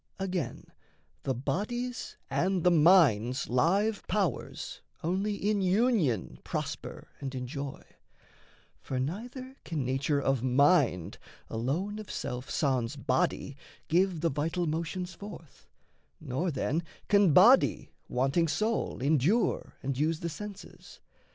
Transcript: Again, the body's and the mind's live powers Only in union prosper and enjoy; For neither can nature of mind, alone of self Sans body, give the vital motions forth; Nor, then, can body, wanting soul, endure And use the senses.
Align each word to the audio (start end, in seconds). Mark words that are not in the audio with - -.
Again, 0.17 0.65
the 1.21 1.35
body's 1.35 2.17
and 2.27 2.63
the 2.63 2.71
mind's 2.71 3.47
live 3.49 4.01
powers 4.07 4.81
Only 5.03 5.35
in 5.35 5.61
union 5.61 6.39
prosper 6.43 7.09
and 7.19 7.35
enjoy; 7.35 7.83
For 8.81 8.99
neither 8.99 9.57
can 9.63 9.85
nature 9.85 10.19
of 10.19 10.41
mind, 10.41 11.19
alone 11.51 11.99
of 11.99 12.09
self 12.09 12.49
Sans 12.49 12.95
body, 12.95 13.55
give 13.89 14.21
the 14.21 14.31
vital 14.31 14.65
motions 14.65 15.13
forth; 15.13 15.67
Nor, 16.19 16.49
then, 16.49 16.81
can 17.07 17.31
body, 17.31 17.91
wanting 18.09 18.47
soul, 18.47 19.03
endure 19.03 19.75
And 19.83 19.95
use 19.99 20.21
the 20.21 20.29
senses. 20.29 20.99